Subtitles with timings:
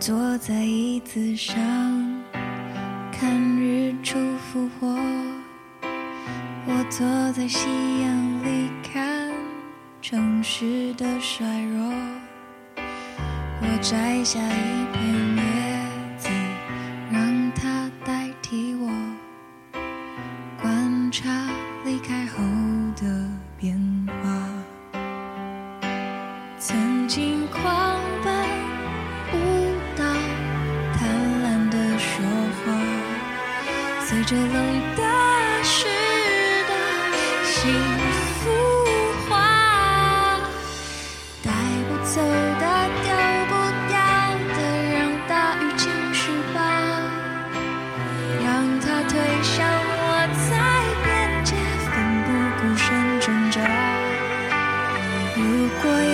[0.00, 1.56] 坐在椅子上
[3.10, 4.86] 看日出复活。
[6.66, 7.66] 我坐在夕
[8.02, 9.32] 阳里看
[10.00, 11.92] 城市的衰弱。
[13.60, 15.27] 我摘下一片
[55.82, 56.07] quay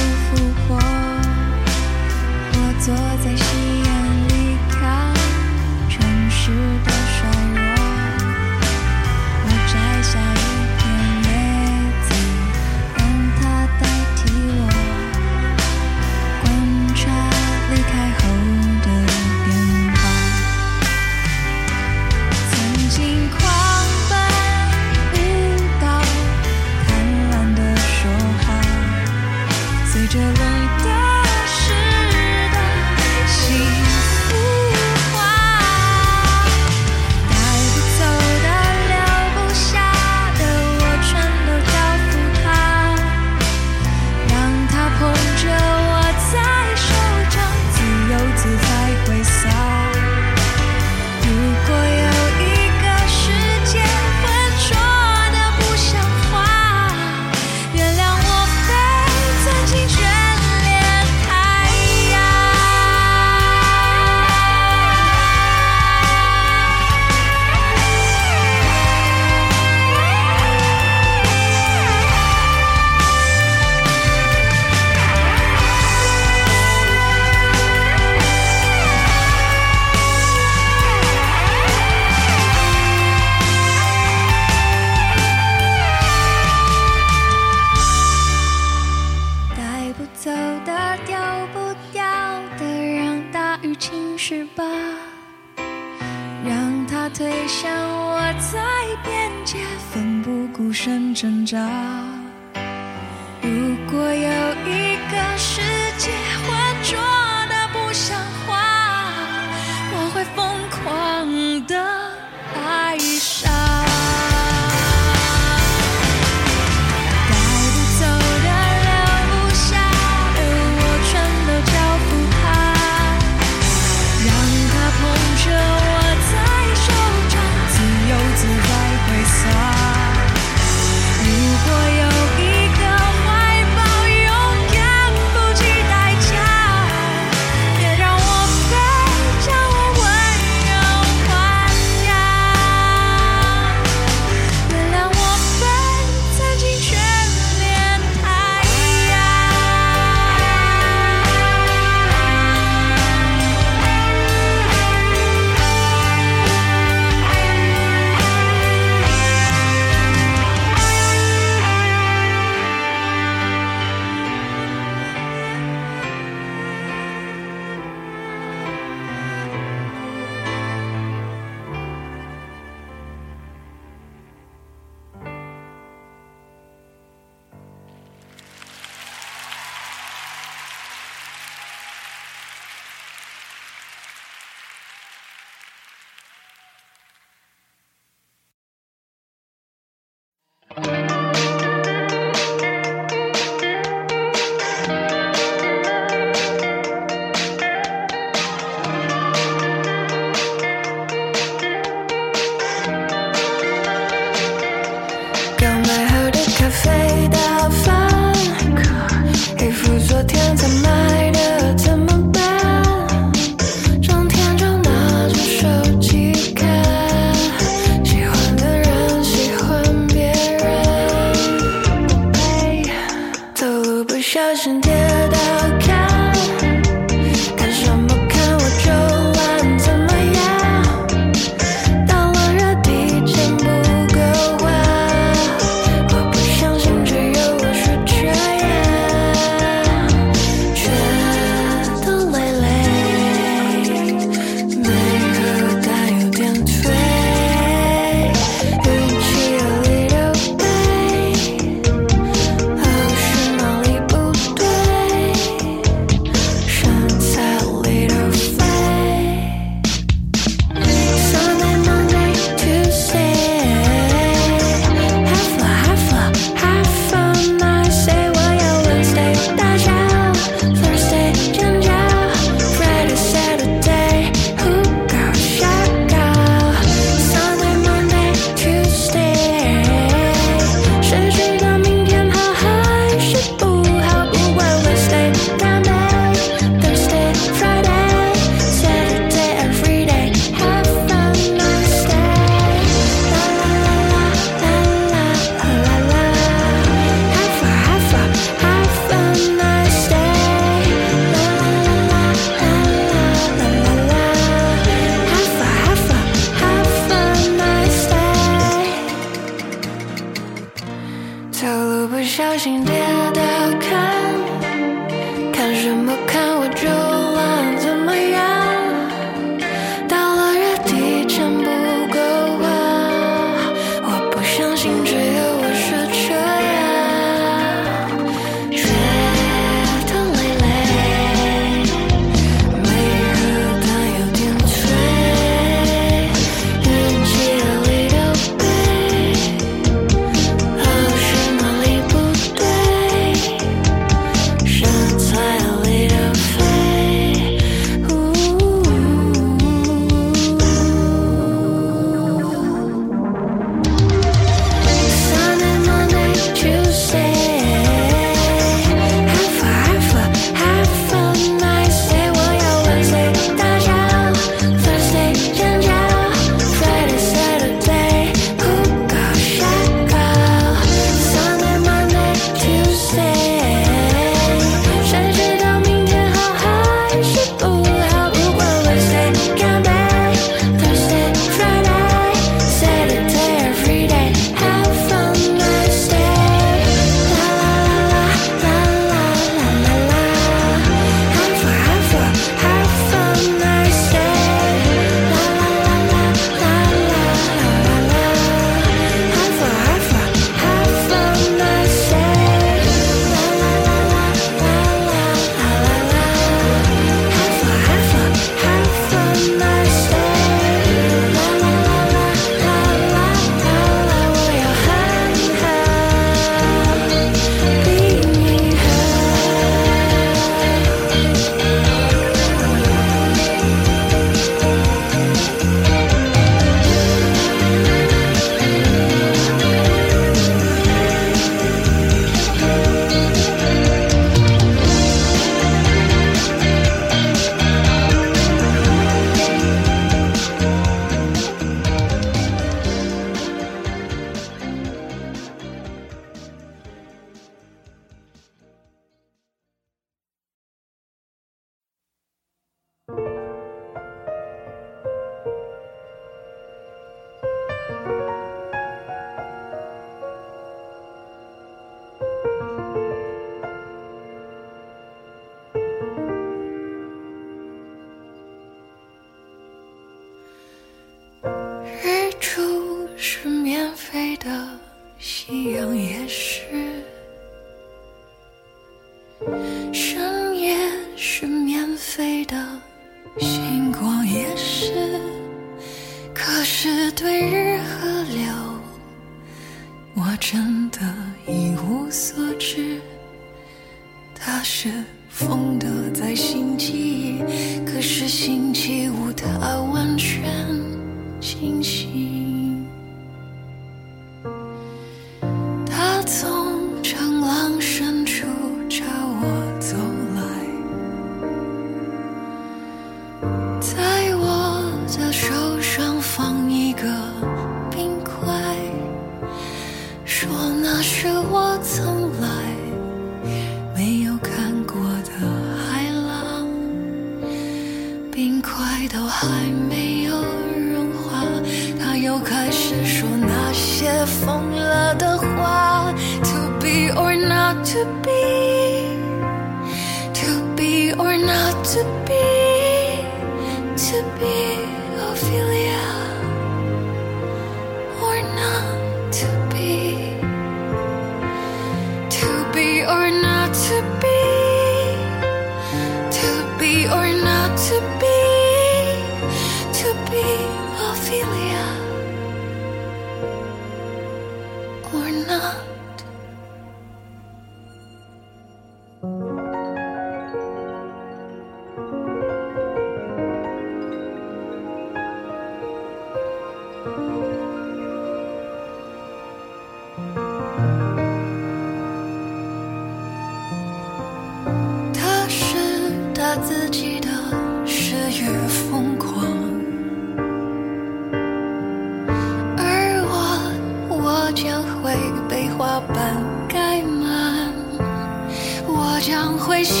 [599.71, 600.00] 会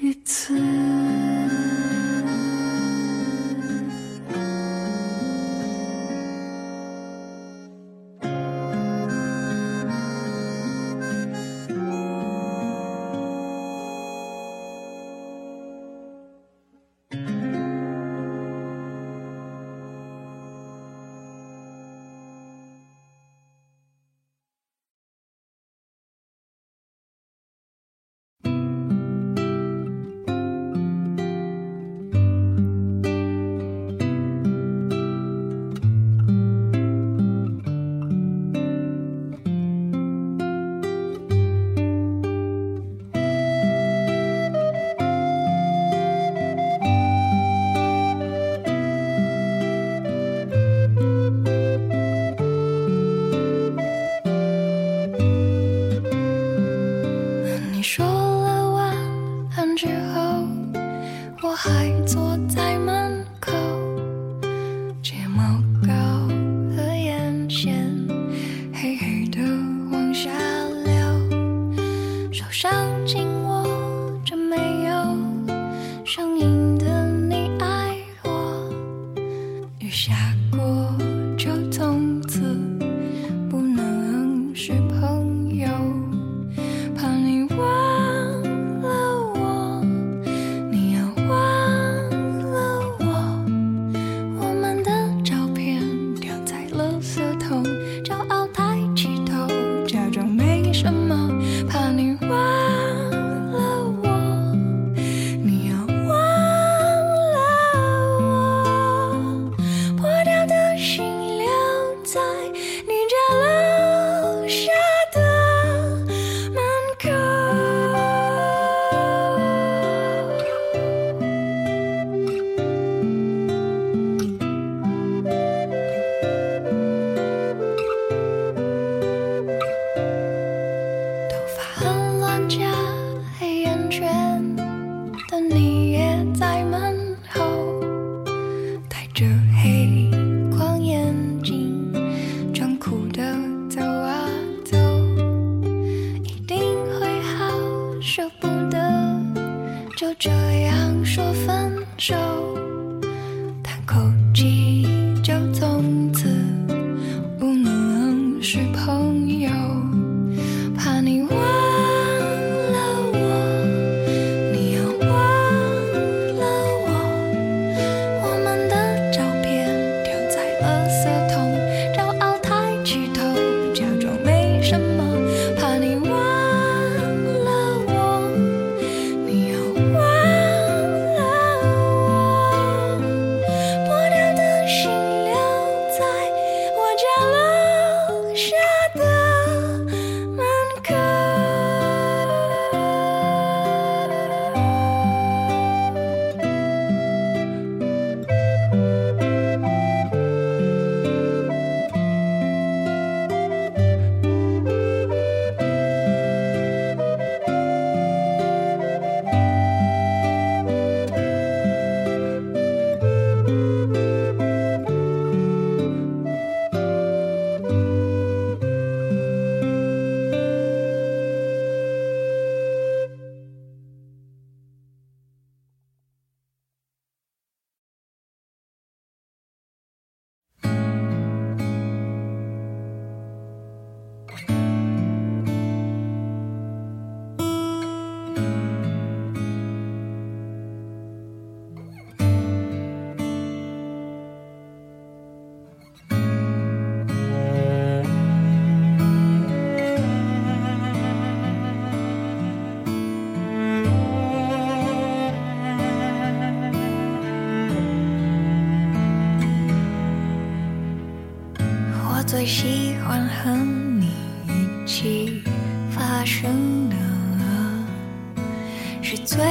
[0.00, 1.67] 一次。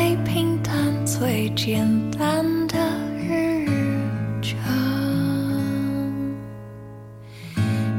[0.07, 2.77] 最平淡最简单的
[3.17, 3.67] 日
[4.41, 4.57] 常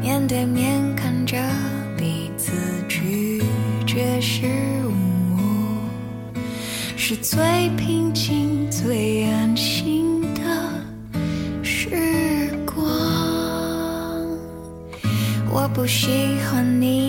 [0.00, 1.36] 面对面看着
[1.98, 2.52] 彼此
[2.88, 3.42] 咀
[3.86, 4.46] 嚼食
[4.86, 5.42] 物
[6.96, 10.40] 是最平静最安心的
[11.62, 12.82] 时光
[15.52, 17.07] 我不喜欢你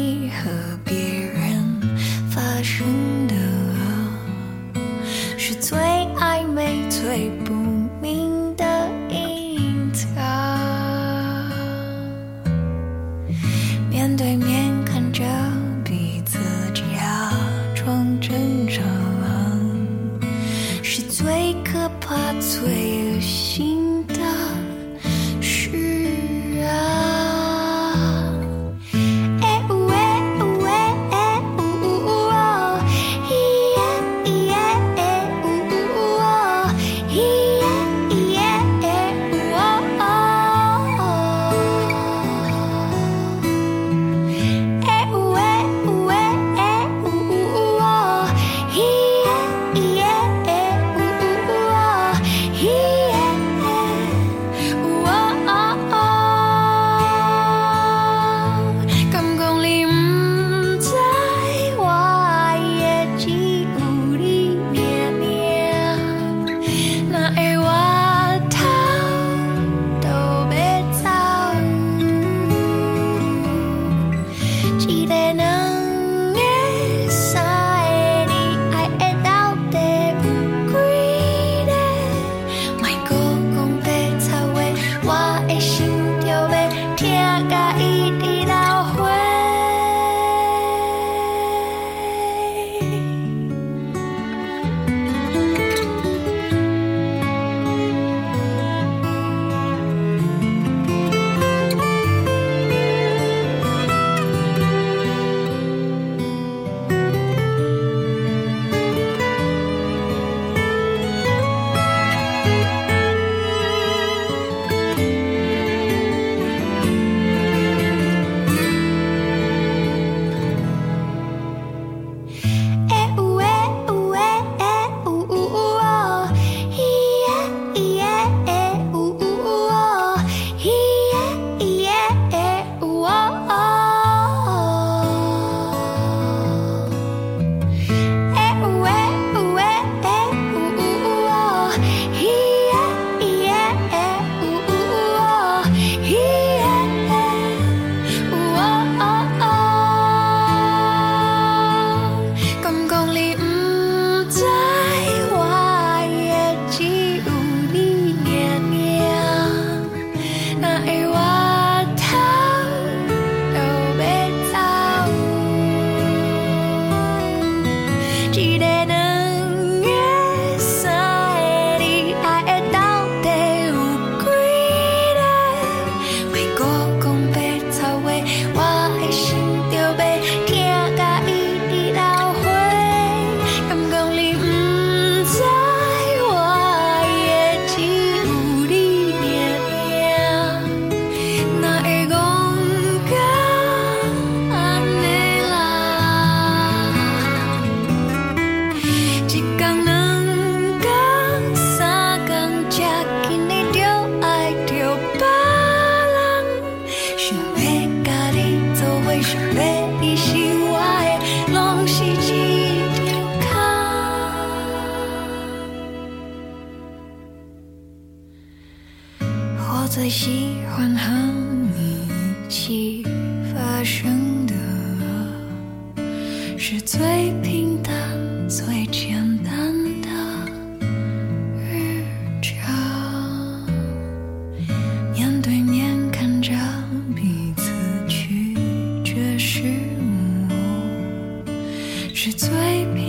[242.39, 243.09] 最美。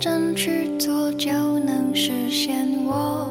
[0.00, 3.28] 证据做就能实现我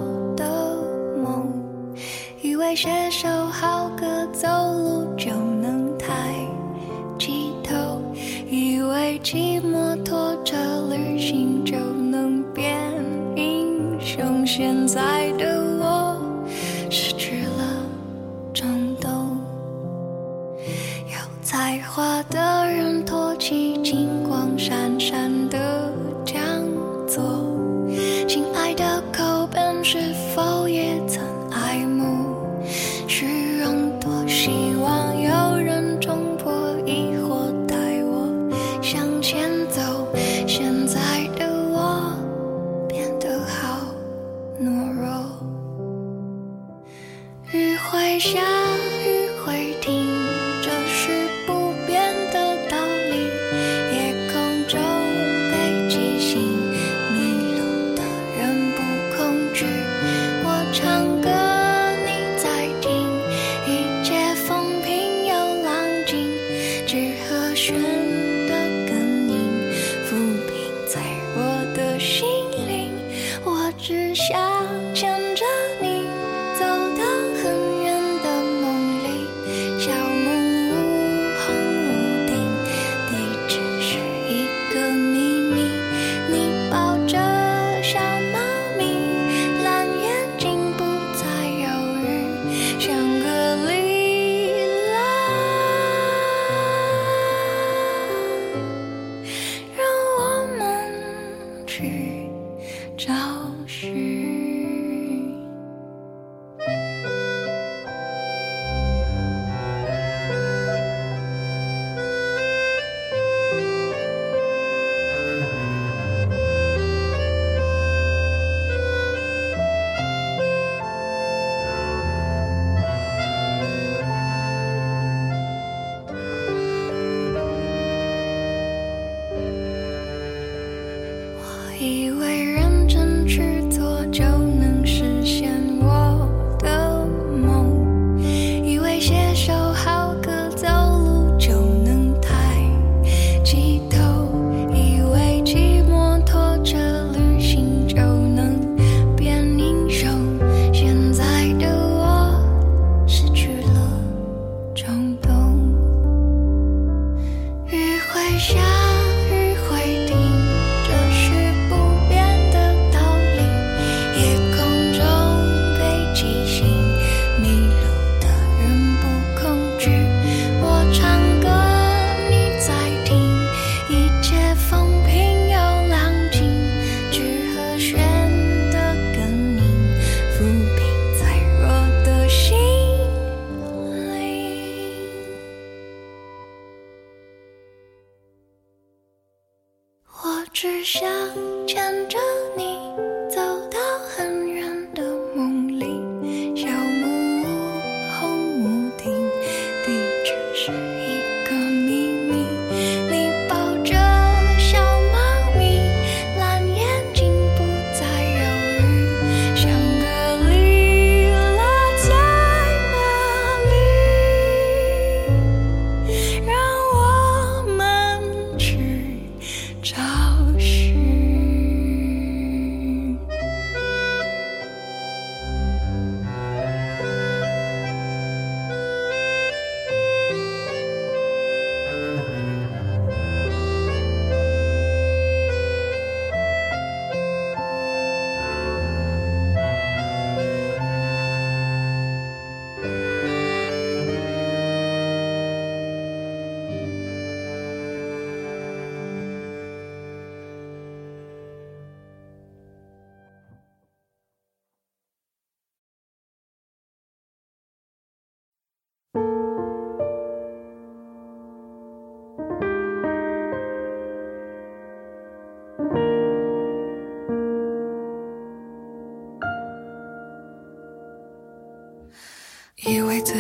[74.94, 75.46] 牵着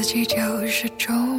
[0.09, 1.38] 自己就是种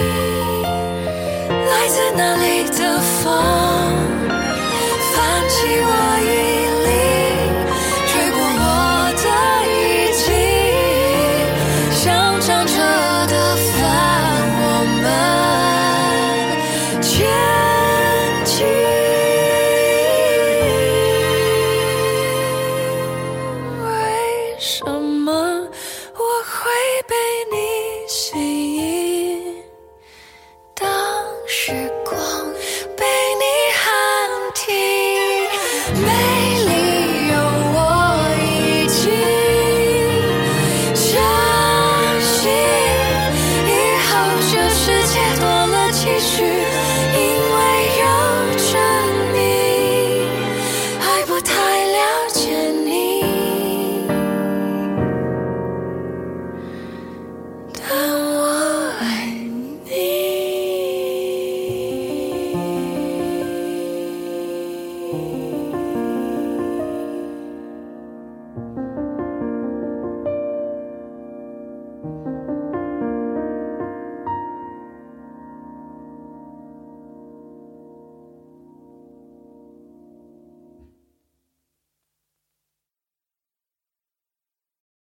[0.00, 3.63] 来自哪里的风，